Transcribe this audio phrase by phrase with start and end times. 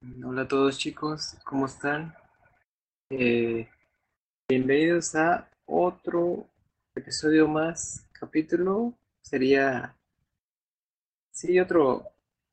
[0.00, 2.14] Hola a todos chicos, ¿cómo están?
[3.10, 3.68] Eh,
[4.48, 6.46] bienvenidos a otro
[6.94, 9.96] episodio más, capítulo, sería,
[11.32, 12.04] sí, otro,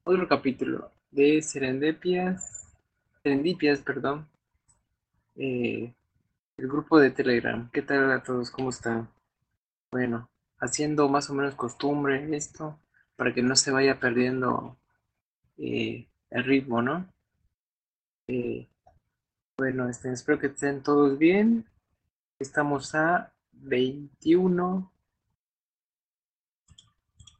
[0.03, 2.73] otro capítulo de Serendipias,
[3.21, 4.27] Serendipias, perdón,
[5.35, 5.93] eh,
[6.57, 7.69] el grupo de Telegram.
[7.69, 8.49] ¿Qué tal a todos?
[8.49, 9.07] ¿Cómo están?
[9.91, 12.79] Bueno, haciendo más o menos costumbre esto,
[13.15, 14.79] para que no se vaya perdiendo
[15.57, 17.13] eh, el ritmo, ¿no?
[18.27, 18.67] Eh,
[19.57, 21.65] bueno, este, espero que estén todos bien.
[22.39, 24.91] Estamos a 21.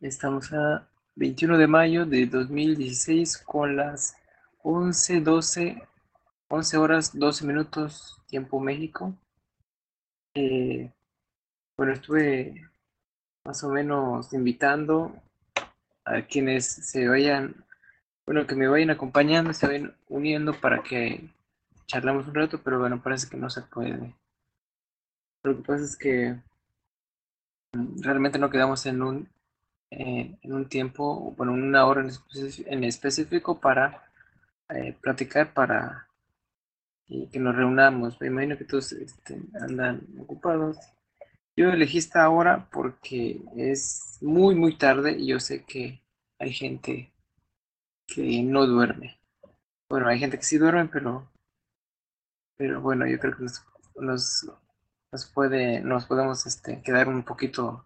[0.02, 4.16] Estamos a 21 de mayo de 2016 con las
[4.62, 5.88] 11, 12,
[6.50, 9.16] 11 horas 12 minutos tiempo México.
[10.36, 10.92] Eh,
[11.78, 12.70] bueno, estuve
[13.44, 15.16] más o menos invitando
[16.04, 17.65] a quienes se vayan
[18.26, 21.30] bueno, que me vayan acompañando, se vayan uniendo para que
[21.86, 24.16] charlemos un rato, pero bueno, parece que no se puede.
[25.44, 26.36] Lo que pasa es que
[27.74, 29.30] mm, realmente no quedamos en un,
[29.92, 32.02] eh, en un tiempo, bueno, una hora
[32.66, 34.10] en, específico para
[34.70, 36.08] eh, platicar, para
[37.08, 38.20] que nos reunamos.
[38.20, 40.78] Me imagino que todos este, andan ocupados.
[41.56, 46.02] Yo elegí esta hora porque es muy, muy tarde y yo sé que
[46.40, 47.12] hay gente
[48.08, 49.20] que no duerme.
[49.90, 51.30] Bueno, hay gente que sí duerme, pero,
[52.58, 53.66] pero bueno, yo creo que nos,
[55.12, 57.86] nos, puede, nos podemos este, quedar un poquito,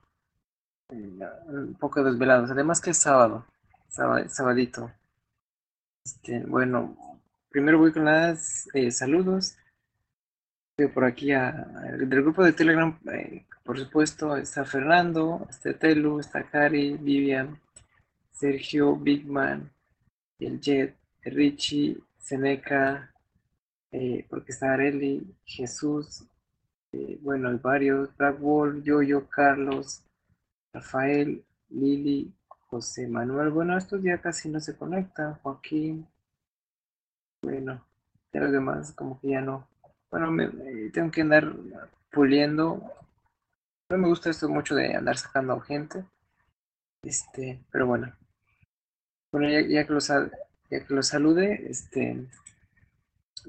[0.89, 2.51] un poco desvelados.
[2.51, 3.45] Además que es sábado,
[3.89, 4.91] sabadito.
[6.05, 6.97] Este, bueno,
[7.49, 9.57] primero voy con las eh, saludos.
[10.93, 16.49] Por aquí a, del grupo de Telegram, eh, por supuesto, está Fernando, está Telu, está
[16.49, 17.59] Cari, Vivian,
[18.31, 19.69] Sergio, Bigman,
[20.39, 23.13] el Jet, Richie, Seneca,
[23.91, 26.23] eh, porque está Areli, Jesús,
[26.91, 30.03] eh, bueno, hay varios, Black Wolf, Yoyo, Carlos,
[30.73, 32.33] Rafael, Lili,
[32.69, 36.07] José Manuel, bueno, estos ya casi no se conectan, Joaquín,
[37.41, 37.85] bueno,
[38.31, 39.67] de los demás como que ya no,
[40.11, 40.47] bueno, me,
[40.91, 41.53] tengo que andar
[42.11, 42.81] puliendo,
[43.89, 46.05] no me gusta esto mucho de andar sacando gente,
[47.03, 48.13] este, pero bueno,
[49.31, 52.25] bueno, ya, que, los, ya que salude, este,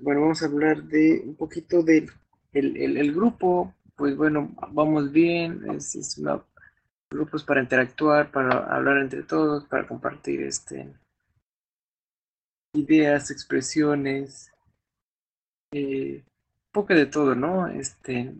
[0.02, 2.10] bueno, vamos a hablar de un poquito del
[2.52, 3.74] el, grupo.
[3.96, 6.42] Pues bueno, vamos bien, es, es una,
[7.10, 10.88] grupos para interactuar, para hablar entre todos, para compartir este,
[12.72, 14.52] ideas, expresiones,
[15.72, 17.66] eh, un poco de todo, ¿no?
[17.68, 18.32] Este,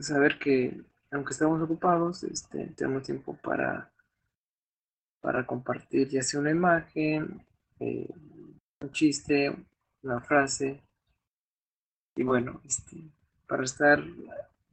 [0.00, 3.90] saber que aunque estamos ocupados, este, tenemos tiempo para
[5.20, 7.44] para compartir ya sea una imagen,
[7.78, 8.08] eh,
[8.80, 9.54] un chiste,
[10.02, 10.82] una frase.
[12.16, 12.96] Y bueno, este,
[13.46, 14.02] para estar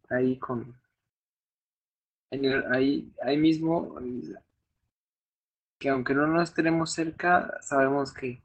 [0.10, 0.76] ahí con
[2.72, 3.96] ahí, ahí mismo,
[5.80, 8.42] que aunque no nos tenemos cerca, sabemos que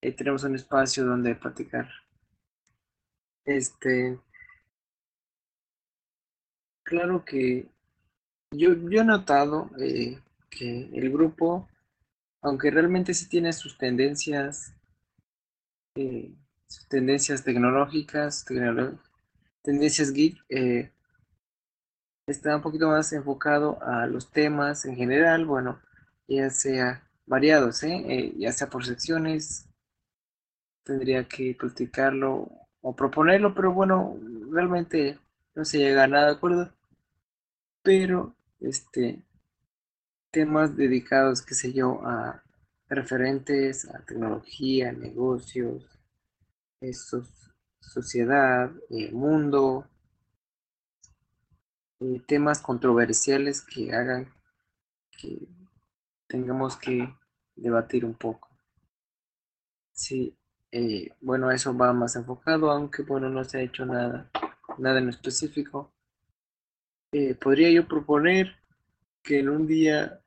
[0.00, 1.88] eh, tenemos un espacio donde platicar.
[3.44, 4.18] Este,
[6.82, 7.68] claro que
[8.52, 10.18] yo, yo he notado eh,
[10.56, 11.68] que el grupo,
[12.42, 14.74] aunque realmente sí tiene sus tendencias,
[15.96, 16.34] eh,
[16.66, 18.44] sus tendencias tecnológicas,
[19.62, 20.92] tendencias geek, eh,
[22.26, 25.80] está un poquito más enfocado a los temas en general, bueno,
[26.26, 28.34] ya sea variados, ¿eh?
[28.38, 29.68] ya sea por secciones,
[30.84, 32.48] tendría que platicarlo
[32.80, 34.18] o proponerlo, pero bueno,
[34.50, 35.18] realmente
[35.54, 36.72] no se llega a nada de acuerdo.
[37.82, 39.22] Pero, este,
[40.34, 42.42] temas dedicados, qué sé yo, a
[42.88, 45.88] referentes a tecnología, negocios,
[47.78, 49.88] sociedad, eh, mundo,
[52.00, 54.28] eh, temas controversiales que hagan
[55.12, 55.46] que
[56.26, 57.14] tengamos que
[57.54, 58.48] debatir un poco.
[59.92, 60.36] Sí,
[60.72, 64.28] eh, bueno, eso va más enfocado, aunque bueno, no se ha hecho nada,
[64.78, 65.92] nada en específico.
[67.40, 68.56] podría yo proponer
[69.22, 70.23] que en un día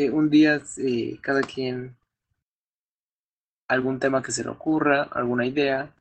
[0.00, 1.94] eh, un día eh, cada quien
[3.68, 5.94] algún tema que se le ocurra, alguna idea,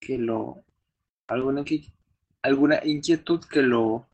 [0.00, 0.64] que lo,
[1.28, 1.62] alguna,
[2.42, 4.08] alguna inquietud que lo,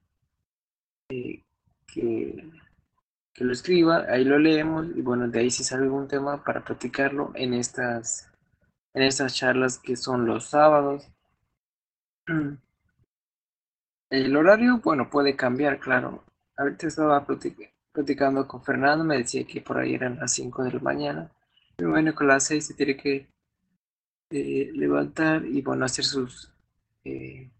[1.08, 1.42] eh,
[1.86, 2.50] que,
[3.36, 7.32] lo escriba, ahí lo leemos y bueno, de ahí si sale algún tema para platicarlo
[7.34, 8.30] en estas,
[8.92, 11.08] en estas charlas que son los sábados.
[14.10, 16.22] El horario, bueno, puede cambiar, claro.
[16.58, 20.72] Ahorita estaba platicando platicando con Fernando, me decía que por ahí eran las 5 de
[20.72, 21.30] la mañana.
[21.78, 23.28] Bueno, con las seis se tiene que
[24.30, 26.52] eh, levantar y bueno, hacer sus,
[27.04, 27.50] eh,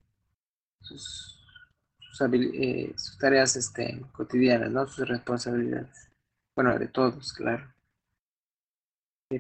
[2.31, 4.87] eh, sus, tareas este, cotidianas, ¿no?
[4.87, 6.11] Sus responsabilidades.
[6.55, 7.73] Bueno, de todos, claro.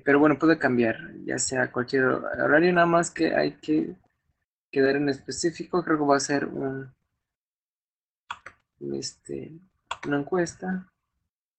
[0.04, 3.94] pero bueno, puede cambiar, ya sea cualquier horario, nada más que hay que
[4.70, 5.84] quedar en específico.
[5.84, 6.92] Creo que va a ser un,
[8.92, 9.52] este,
[10.06, 10.90] una encuesta.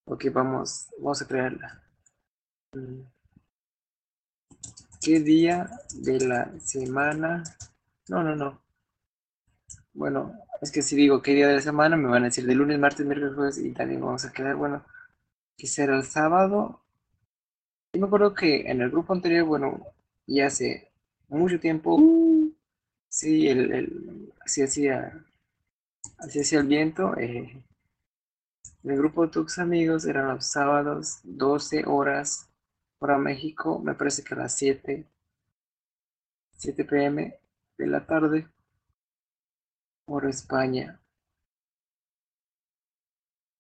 [0.06, 1.82] Ok, vamos, vamos a crearla.
[2.74, 3.02] Mm.
[5.02, 7.44] ¿Qué día de la semana?
[8.10, 8.62] No, no, no.
[9.94, 12.56] Bueno, es que si digo qué día de la semana, me van a decir de
[12.56, 14.84] lunes, martes, miércoles, jueves y también vamos a quedar, bueno,
[15.58, 16.82] que será el sábado.
[17.94, 19.86] Yo me acuerdo que en el grupo anterior, bueno,
[20.26, 20.92] y hace
[21.28, 22.00] mucho tiempo,
[23.10, 25.24] sí, el, el, así hacía,
[26.18, 27.16] así hacía el viento.
[27.18, 27.64] Eh,
[28.84, 32.50] el grupo de tus amigos eran los sábados, 12 horas,
[33.00, 35.08] hora México, me parece que a las 7,
[36.58, 37.40] 7 pm
[37.78, 38.48] de la tarde,
[40.06, 41.00] hora España.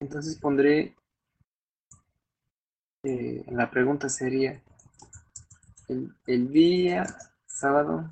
[0.01, 0.95] Entonces pondré,
[3.03, 4.61] eh, la pregunta sería,
[5.87, 7.05] el, el día
[7.45, 8.09] sábado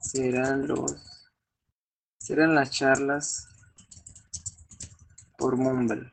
[0.00, 1.30] serán los,
[2.18, 3.47] serán las charlas
[5.38, 6.12] por Mumble.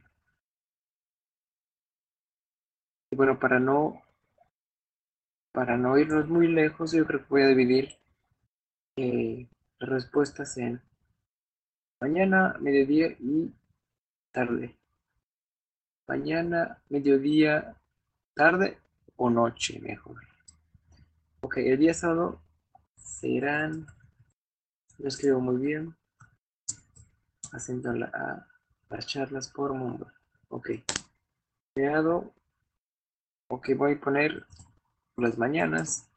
[3.11, 4.03] Y bueno, para no,
[5.51, 7.97] para no irnos muy lejos, yo creo que voy a dividir
[8.97, 9.47] eh,
[9.79, 10.81] las respuestas en
[11.99, 13.51] mañana, mediodía y
[14.31, 14.77] tarde.
[16.07, 17.75] Mañana, mediodía,
[18.35, 18.77] tarde
[19.15, 20.21] o noche, mejor.
[21.41, 22.43] Ok, el día sábado
[22.95, 23.87] serán,
[24.99, 25.95] lo escribo muy bien,
[27.51, 28.47] haciendo la,
[28.89, 30.11] las charlas por mundo.
[30.49, 30.69] Ok.
[31.73, 32.33] Creado.
[33.47, 34.45] Ok, voy a poner
[35.13, 36.07] por las mañanas.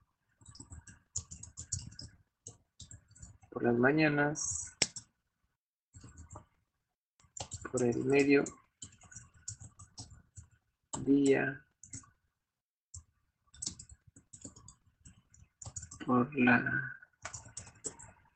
[3.50, 4.74] Por las mañanas.
[7.70, 8.44] Por el medio
[11.04, 11.64] día.
[16.06, 16.96] Por la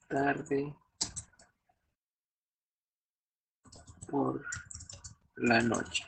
[0.08, 0.74] tarde.
[4.12, 4.44] Por
[5.36, 6.04] la noche.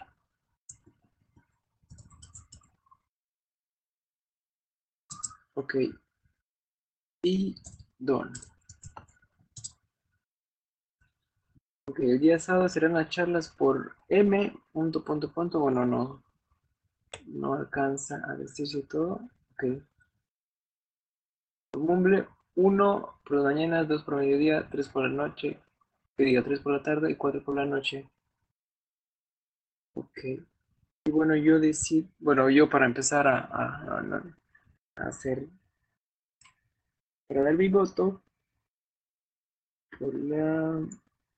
[5.55, 5.75] Ok.
[7.23, 7.57] Y
[7.99, 8.31] don.
[11.87, 14.55] Ok, el día sábado serán las charlas por M.
[14.73, 15.61] Punto, punto, punto.
[15.61, 16.23] Bueno, no.
[17.27, 19.21] No alcanza a decirse todo.
[19.53, 19.65] Ok.
[21.79, 25.59] Mumble 1 por la mañana, 2 por mediodía, 3 por la noche,
[26.17, 28.09] que diga 3 por la tarde y 4 por la noche.
[29.95, 30.19] Ok.
[31.07, 34.23] Y bueno, yo decido, bueno, yo para empezar a, a,
[34.97, 35.47] hacer,
[37.29, 38.23] para dar mi voto,
[39.99, 40.81] por la,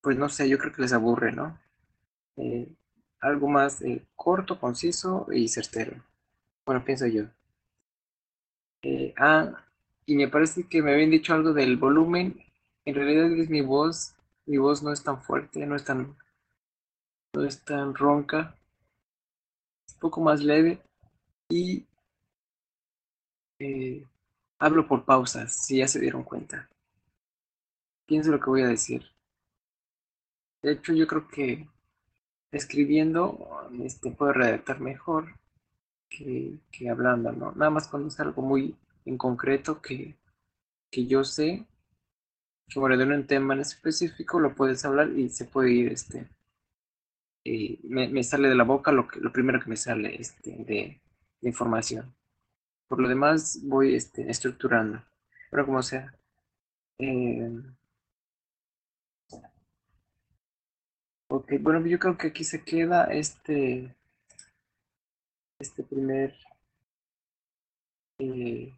[0.00, 1.58] pues no sé, yo creo que les aburre, ¿no?
[3.22, 5.94] Algo más eh, corto, conciso y certero.
[6.66, 7.24] Bueno, pienso yo.
[8.82, 9.64] Eh, ah,
[10.06, 12.44] y me parece que me habían dicho algo del volumen.
[12.84, 14.14] En realidad es mi voz.
[14.44, 16.16] Mi voz no es tan fuerte, no es tan,
[17.32, 18.56] no es tan ronca.
[19.86, 20.82] Es un poco más leve.
[21.48, 21.86] Y
[23.60, 24.04] eh,
[24.58, 26.68] hablo por pausas, si ya se dieron cuenta.
[28.06, 29.04] Pienso lo que voy a decir.
[30.60, 31.68] De hecho, yo creo que
[32.52, 35.40] escribiendo este, puedo redactar mejor
[36.08, 37.52] que, hablando, ¿no?
[37.52, 40.16] Nada más cuando es algo muy en concreto que,
[40.90, 41.66] que yo sé
[42.68, 46.26] que bueno, de un tema en específico lo puedes hablar y se puede ir, este,
[47.44, 51.00] eh, me, sale de la boca lo, que, lo primero que me sale este, de,
[51.42, 52.14] información.
[52.88, 55.02] Por lo demás voy este, estructurando,
[55.50, 56.14] pero como sea.
[56.98, 57.50] Eh,
[61.42, 63.94] ok, bueno, yo creo que aquí se queda este,
[65.60, 66.34] este primer,
[68.18, 68.72] eh,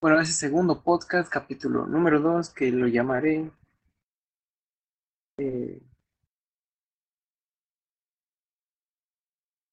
[0.00, 3.50] bueno, ese segundo podcast, capítulo número 2, que lo llamaré
[5.38, 5.80] eh,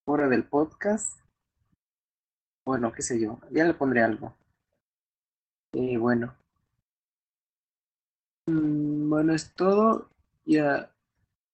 [0.05, 1.19] hora del podcast.
[2.65, 4.33] Bueno, qué sé yo, ya le pondré algo.
[5.73, 6.33] Eh, bueno.
[8.47, 10.09] Mm, bueno, es todo.
[10.45, 10.92] Ya,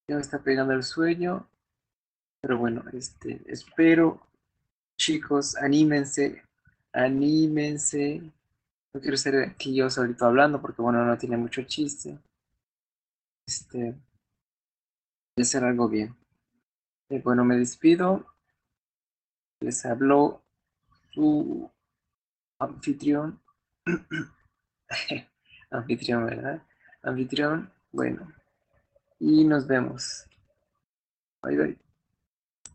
[0.09, 1.47] ya me está pegando el sueño.
[2.41, 4.25] Pero bueno, este, espero,
[4.97, 6.43] chicos, anímense,
[6.91, 8.21] anímense.
[8.93, 12.17] No quiero ser aquí yo solito hablando porque bueno, no tiene mucho chiste.
[13.47, 13.95] Este,
[15.35, 16.15] de hacer algo bien.
[17.09, 18.25] Eh, bueno, me despido.
[19.61, 20.41] Les habló
[21.11, 21.69] su
[22.59, 23.39] anfitrión.
[25.69, 26.63] anfitrión, ¿verdad?
[27.03, 28.38] Anfitrión, bueno.
[29.19, 30.25] Y nos vemos.
[31.41, 31.88] Bye bye.